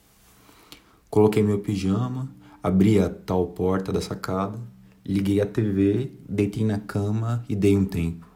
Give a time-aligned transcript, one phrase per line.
[1.11, 2.31] Coloquei meu pijama,
[2.63, 4.59] abri a tal porta da sacada,
[5.05, 8.32] liguei a TV, deitei na cama e dei um tempo.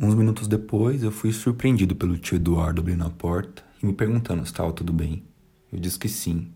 [0.00, 4.44] Uns minutos depois, eu fui surpreendido pelo tio Eduardo abrindo a porta e me perguntando
[4.44, 5.24] se estava tudo bem.
[5.72, 6.52] Eu disse que sim,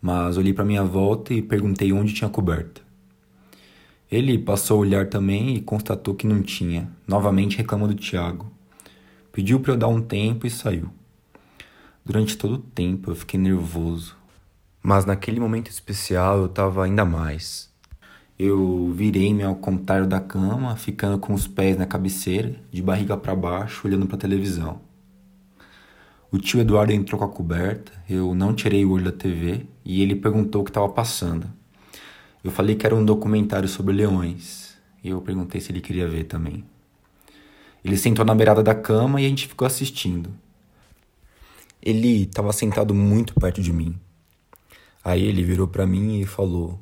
[0.00, 2.80] mas olhei para minha volta e perguntei onde tinha coberta.
[4.10, 8.50] Ele passou a olhar também e constatou que não tinha, novamente reclamou do Tiago.
[9.30, 10.88] Pediu para eu dar um tempo e saiu.
[12.02, 14.16] Durante todo o tempo eu fiquei nervoso,
[14.82, 17.69] mas naquele momento especial eu estava ainda mais.
[18.42, 23.36] Eu virei-me ao contrário da cama, ficando com os pés na cabeceira, de barriga para
[23.36, 24.80] baixo, olhando para a televisão.
[26.32, 30.00] O tio Eduardo entrou com a coberta, eu não tirei o olho da TV e
[30.00, 31.46] ele perguntou o que estava passando.
[32.42, 34.74] Eu falei que era um documentário sobre leões
[35.04, 36.64] e eu perguntei se ele queria ver também.
[37.84, 40.30] Ele sentou na beirada da cama e a gente ficou assistindo.
[41.82, 44.00] Ele estava sentado muito perto de mim.
[45.04, 46.80] Aí ele virou para mim e falou: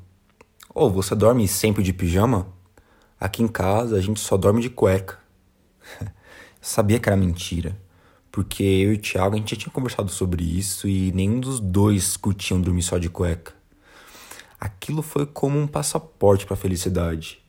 [0.75, 2.47] oh, você dorme sempre de pijama?
[3.19, 5.19] Aqui em casa a gente só dorme de cueca.
[6.61, 7.77] Sabia que era mentira,
[8.31, 11.61] porque eu e o Thiago a gente já tinha conversado sobre isso e nenhum dos
[11.61, 13.53] dois curtiam dormir só de cueca.
[14.61, 17.41] Aquilo foi como um passaporte para a felicidade.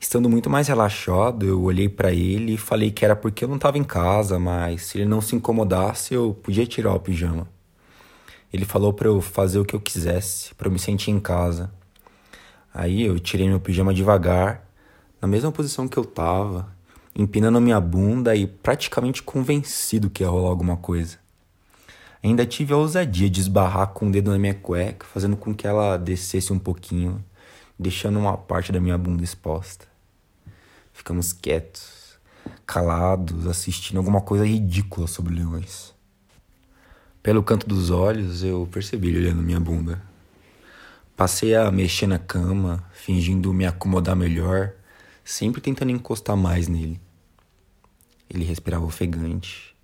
[0.00, 3.56] Estando muito mais relaxado, eu olhei para ele e falei que era porque eu não
[3.56, 7.48] estava em casa, mas se ele não se incomodasse, eu podia tirar o pijama.
[8.52, 11.70] Ele falou para eu fazer o que eu quisesse, para eu me sentir em casa.
[12.72, 14.68] Aí eu tirei meu pijama devagar,
[15.20, 16.72] na mesma posição que eu tava,
[17.14, 21.18] empinando minha bunda e praticamente convencido que ia rolar alguma coisa.
[22.22, 25.66] Ainda tive a ousadia de esbarrar com o dedo na minha cueca, fazendo com que
[25.66, 27.24] ela descesse um pouquinho,
[27.78, 29.86] deixando uma parte da minha bunda exposta.
[30.92, 32.18] Ficamos quietos,
[32.66, 35.94] calados, assistindo alguma coisa ridícula sobre leões.
[37.22, 40.02] Pelo canto dos olhos, eu percebi ele olhando minha bunda.
[41.18, 44.74] Passei a mexer na cama, fingindo me acomodar melhor,
[45.24, 47.00] sempre tentando encostar mais nele.
[48.30, 49.74] Ele respirava ofegante,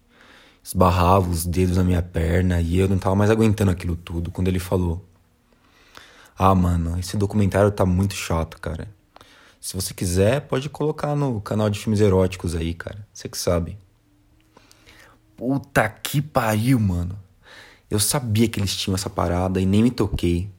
[0.62, 4.46] esbarrava os dedos na minha perna e eu não tava mais aguentando aquilo tudo quando
[4.46, 5.04] ele falou:
[6.38, 8.86] Ah, mano, esse documentário tá muito chato, cara.
[9.60, 13.04] Se você quiser, pode colocar no canal de filmes eróticos aí, cara.
[13.12, 13.76] Você que sabe.
[15.36, 17.18] Puta que pariu, mano.
[17.90, 20.53] Eu sabia que eles tinham essa parada e nem me toquei.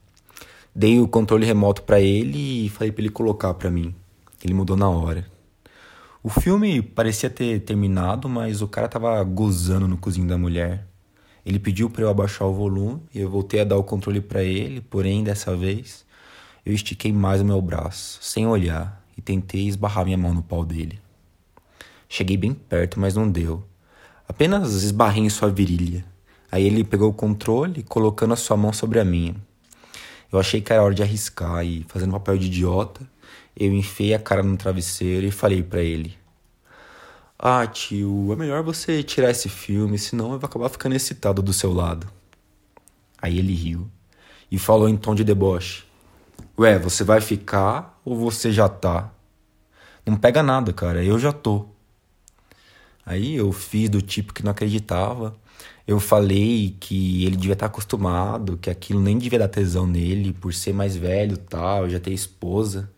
[0.77, 3.95] Dei o controle remoto para ele e falei para ele colocar para mim.
[4.43, 5.25] Ele mudou na hora.
[6.21, 10.85] O filme parecia ter terminado, mas o cara tava gozando no cozinho da mulher.
[11.45, 14.43] Ele pediu para eu abaixar o volume e eu voltei a dar o controle para
[14.43, 16.03] ele, porém dessa vez
[16.65, 20.65] eu estiquei mais o meu braço, sem olhar, e tentei esbarrar minha mão no pau
[20.65, 20.99] dele.
[22.09, 23.63] Cheguei bem perto, mas não deu.
[24.27, 26.03] Apenas esbarrei em sua virilha.
[26.51, 29.35] Aí ele pegou o controle, colocando a sua mão sobre a minha.
[30.31, 33.07] Eu achei que era hora de arriscar e, fazendo papel de idiota,
[33.55, 36.17] eu enfiei a cara no travesseiro e falei para ele:
[37.39, 41.53] Ah, tio, é melhor você tirar esse filme, senão eu vou acabar ficando excitado do
[41.53, 42.07] seu lado.
[43.21, 43.89] Aí ele riu
[44.51, 45.85] e falou em tom de deboche:
[46.57, 49.11] Ué, você vai ficar ou você já tá?
[50.05, 51.65] Não pega nada, cara, eu já tô.
[53.05, 55.35] Aí eu fiz do tipo que não acreditava
[55.87, 60.53] eu falei que ele devia estar acostumado, que aquilo nem devia dar tesão nele por
[60.53, 62.91] ser mais velho tal, já ter esposa.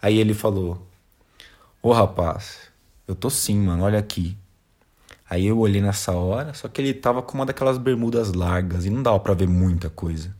[0.00, 0.86] Aí ele falou:
[1.82, 2.58] Ô oh, rapaz,
[3.06, 4.36] eu tô sim, mano, olha aqui.
[5.30, 8.90] Aí eu olhei nessa hora, só que ele tava com uma daquelas bermudas largas e
[8.90, 10.34] não dava para ver muita coisa.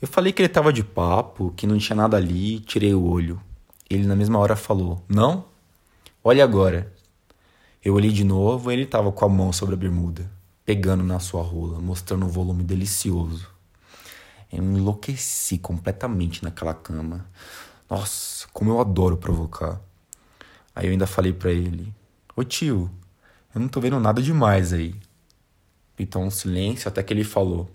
[0.00, 3.40] Eu falei que ele tava de papo, que não tinha nada ali, tirei o olho.
[3.88, 5.44] Ele na mesma hora falou: Não?
[6.24, 6.92] Olha agora.
[7.84, 10.39] Eu olhei de novo e ele tava com a mão sobre a bermuda
[10.70, 13.50] pegando na sua rola, mostrando um volume delicioso.
[14.52, 17.26] Eu enlouqueci completamente naquela cama.
[17.90, 19.80] Nossa, como eu adoro provocar.
[20.72, 21.92] Aí eu ainda falei para ele:
[22.36, 22.88] Ô tio,
[23.52, 24.94] eu não tô vendo nada demais aí.
[25.98, 27.68] Então um silêncio até que ele falou: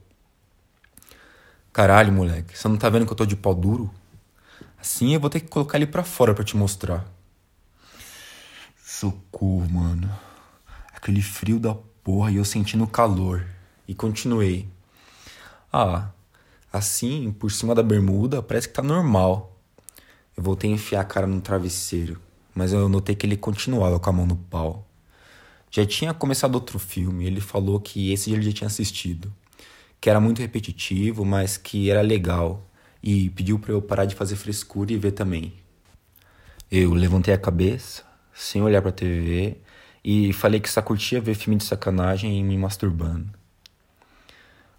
[1.74, 3.92] Caralho, moleque, você não tá vendo que eu tô de pau duro?
[4.80, 7.06] Assim eu vou ter que colocar ele pra fora para te mostrar.
[8.82, 10.10] Socorro, mano.
[10.94, 11.76] Aquele frio da
[12.06, 13.44] porra e eu sentindo calor.
[13.88, 14.70] E continuei.
[15.74, 16.12] Ah,
[16.72, 19.60] assim, por cima da bermuda, parece que tá normal.
[20.38, 22.22] Eu voltei a enfiar a cara no travesseiro,
[22.54, 24.88] mas eu notei que ele continuava com a mão no pau.
[25.72, 29.34] Já tinha começado outro filme, ele falou que esse ele já tinha assistido,
[30.00, 32.70] que era muito repetitivo, mas que era legal,
[33.02, 35.54] e pediu para eu parar de fazer frescura e ver também.
[36.72, 38.04] Eu levantei a cabeça,
[38.34, 39.58] sem olhar para a TV,
[40.08, 43.28] e falei que só curtia ver filme de sacanagem e me masturbando.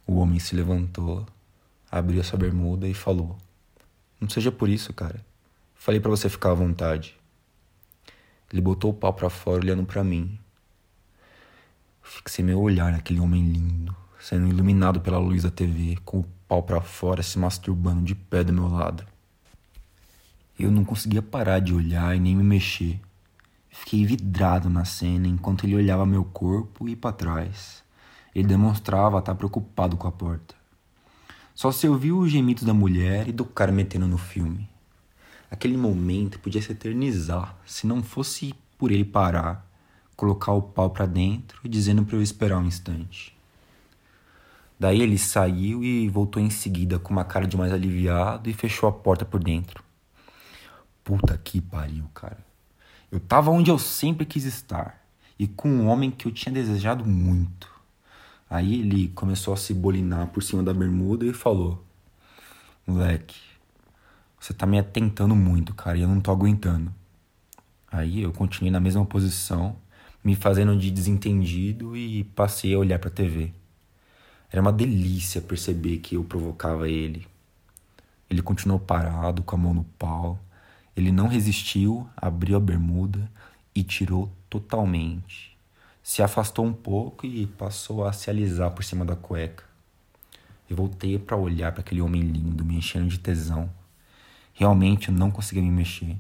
[0.07, 1.27] O homem se levantou,
[1.91, 3.37] abriu sua bermuda e falou:
[4.21, 5.21] Não seja por isso, cara.
[5.75, 7.19] Falei para você ficar à vontade.
[8.53, 10.39] Ele botou o pau para fora olhando para mim.
[12.05, 16.63] Fixei meu olhar naquele homem lindo, sendo iluminado pela luz da TV, com o pau
[16.63, 19.05] para fora, se masturbando de pé do meu lado.
[20.57, 23.01] Eu não conseguia parar de olhar e nem me mexer.
[23.81, 27.85] Fiquei vidrado na cena enquanto ele olhava meu corpo e para trás.
[28.35, 30.55] Ele demonstrava estar preocupado com a porta.
[31.55, 34.69] Só se ouviu os gemidos da mulher e do cara metendo no filme.
[35.51, 39.67] Aquele momento podia se eternizar se não fosse por ele parar
[40.17, 43.37] colocar o pau para dentro, dizendo para eu esperar um instante.
[44.79, 48.89] Daí ele saiu e voltou em seguida com uma cara de mais aliviado e fechou
[48.89, 49.85] a porta por dentro.
[51.05, 52.39] Puta que pariu, cara.
[53.11, 55.01] Eu tava onde eu sempre quis estar
[55.39, 57.71] e com um homem que eu tinha desejado muito.
[58.49, 61.85] Aí ele começou a se bolinar por cima da bermuda e falou:
[62.87, 63.37] Moleque,
[64.39, 66.93] você tá me atentando muito, cara, e eu não tô aguentando.
[67.91, 69.77] Aí eu continuei na mesma posição
[70.23, 73.53] me fazendo de desentendido e passei a olhar para a TV.
[74.51, 77.27] Era uma delícia perceber que eu provocava ele.
[78.29, 80.39] Ele continuou parado, com a mão no pau.
[80.97, 83.31] Ele não resistiu, abriu a bermuda
[83.75, 85.55] e tirou totalmente.
[86.03, 89.65] Se afastou um pouco e passou a se alisar por cima da cueca.
[90.69, 93.71] Eu voltei para olhar para aquele homem lindo, me enchendo de tesão.
[94.55, 96.17] Realmente não conseguia me mexer.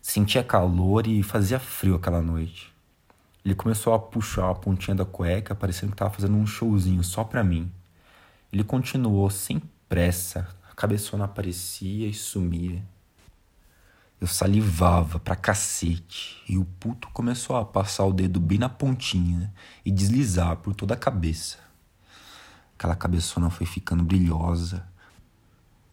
[0.00, 2.72] Sentia calor e fazia frio aquela noite.
[3.44, 7.24] Ele começou a puxar a pontinha da cueca, parecendo que estava fazendo um showzinho só
[7.24, 7.70] pra mim.
[8.52, 12.82] Ele continuou sem pressa, a cabeçona aparecia e sumia.
[14.20, 19.54] Eu salivava pra cacete e o puto começou a passar o dedo bem na pontinha
[19.84, 21.58] e deslizar por toda a cabeça.
[22.76, 24.84] Aquela cabeçona foi ficando brilhosa,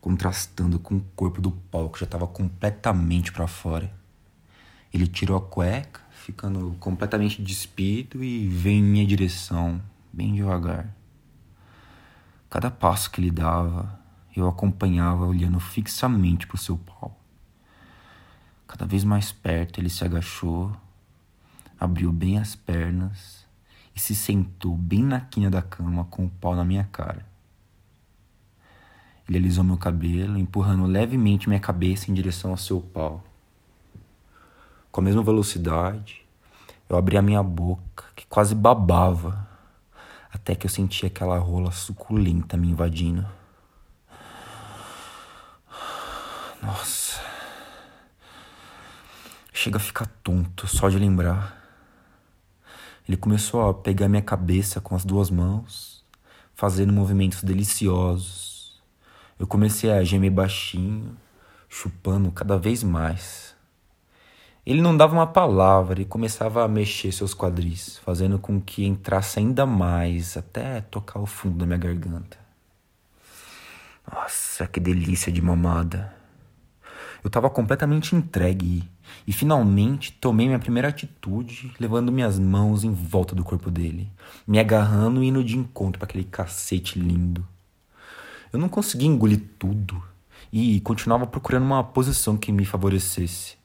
[0.02, 3.94] contrastando com o corpo do pau que já estava completamente para fora.
[4.92, 9.80] Ele tirou a cueca ficando completamente despido e vem em minha direção,
[10.12, 10.96] bem devagar.
[12.50, 14.00] Cada passo que ele dava,
[14.36, 17.20] eu acompanhava olhando fixamente para o seu pau.
[18.68, 20.76] Cada vez mais perto, ele se agachou,
[21.80, 23.46] abriu bem as pernas
[23.96, 27.26] e se sentou bem na quina da cama com o pau na minha cara.
[29.28, 33.24] Ele alisou meu cabelo, empurrando levemente minha cabeça em direção ao seu pau.
[34.92, 36.26] Com a mesma velocidade,
[36.88, 39.48] eu abri a minha boca, que quase babava,
[40.32, 43.26] até que eu senti aquela rola suculenta me invadindo.
[46.62, 47.35] Nossa.
[49.58, 51.64] Chega a ficar tonto só de lembrar.
[53.08, 56.04] Ele começou a pegar minha cabeça com as duas mãos,
[56.54, 58.84] fazendo movimentos deliciosos.
[59.40, 61.16] Eu comecei a gemer baixinho,
[61.70, 63.56] chupando cada vez mais.
[64.66, 69.40] Ele não dava uma palavra e começava a mexer seus quadris, fazendo com que entrasse
[69.40, 72.38] ainda mais até tocar o fundo da minha garganta.
[74.12, 76.15] Nossa, que delícia de mamada.
[77.26, 78.88] Eu estava completamente entregue
[79.26, 84.12] e finalmente tomei minha primeira atitude, levando minhas mãos em volta do corpo dele,
[84.48, 87.44] me agarrando e indo de encontro para aquele cacete lindo.
[88.54, 90.00] Eu não conseguia engolir tudo
[90.54, 93.58] e continuava procurando uma posição que me favorecesse.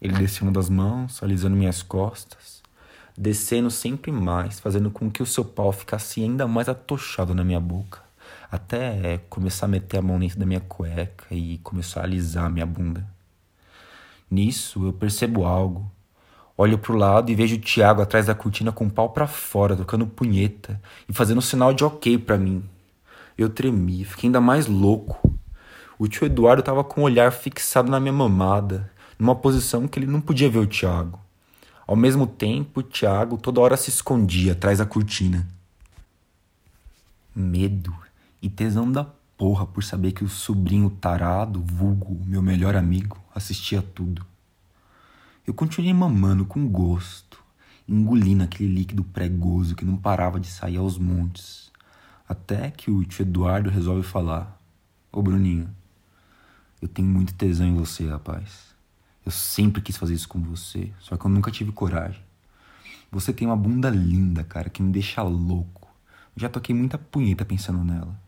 [0.00, 2.62] Ele descia uma das mãos, alisando minhas costas,
[3.14, 7.60] descendo sempre mais, fazendo com que o seu pau ficasse ainda mais atochado na minha
[7.60, 8.01] boca,
[8.52, 12.50] até começar a meter a mão dentro da minha cueca e começar a alisar a
[12.50, 13.08] minha bunda.
[14.30, 15.90] Nisso eu percebo algo.
[16.54, 19.74] Olho pro lado e vejo o Tiago atrás da cortina com o pau para fora,
[19.74, 20.78] tocando punheta
[21.08, 22.62] e fazendo um sinal de ok para mim.
[23.38, 25.34] Eu tremi, fiquei ainda mais louco.
[25.98, 30.06] O tio Eduardo tava com o olhar fixado na minha mamada, numa posição que ele
[30.06, 31.18] não podia ver o Tiago.
[31.86, 35.48] Ao mesmo tempo, o Tiago toda hora se escondia atrás da cortina.
[37.34, 38.02] medo
[38.42, 43.80] e tesão da porra por saber que o sobrinho tarado, vulgo, meu melhor amigo, assistia
[43.80, 44.26] tudo.
[45.46, 47.42] Eu continuei mamando com gosto,
[47.88, 51.70] engolindo aquele líquido pregoso que não parava de sair aos montes,
[52.28, 54.60] até que o tio Eduardo resolve falar:
[55.12, 55.70] Ô Bruninho,
[56.80, 58.72] eu tenho muito tesão em você, rapaz.
[59.24, 62.22] Eu sempre quis fazer isso com você, só que eu nunca tive coragem.
[63.10, 65.88] Você tem uma bunda linda, cara, que me deixa louco.
[66.34, 68.18] Já toquei muita punheta pensando nela.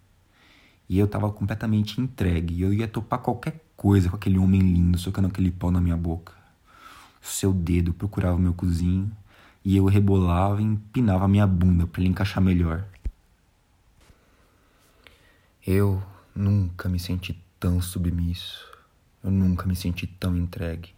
[0.88, 2.60] E eu tava completamente entregue.
[2.62, 6.32] Eu ia topar qualquer coisa com aquele homem lindo socando aquele pau na minha boca.
[7.22, 9.10] O seu dedo procurava o meu cozinho
[9.64, 12.84] e eu rebolava e empinava a minha bunda para ele encaixar melhor.
[15.66, 16.02] Eu
[16.34, 18.70] nunca me senti tão submisso.
[19.22, 20.94] Eu nunca me senti tão entregue.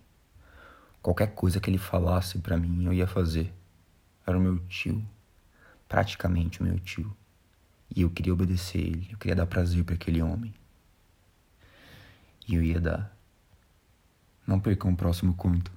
[1.00, 3.52] Qualquer coisa que ele falasse para mim, eu ia fazer.
[4.26, 5.00] Era o meu tio.
[5.88, 7.16] Praticamente o meu tio.
[7.94, 10.54] E eu queria obedecer ele, eu queria dar prazer para aquele homem.
[12.48, 13.16] E eu ia dar.
[14.46, 15.75] Não percam o próximo conto.